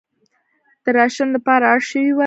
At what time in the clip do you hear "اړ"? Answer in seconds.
1.73-1.81